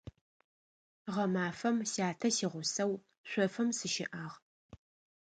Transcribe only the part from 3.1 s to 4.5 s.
шъофым сыщыӀагъ.